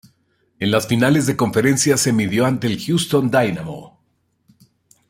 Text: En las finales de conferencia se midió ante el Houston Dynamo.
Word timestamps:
En 0.59 0.71
las 0.71 0.87
finales 0.87 1.27
de 1.27 1.37
conferencia 1.37 1.95
se 1.95 2.11
midió 2.11 2.47
ante 2.47 2.65
el 2.65 2.83
Houston 2.83 3.29
Dynamo. 3.29 3.99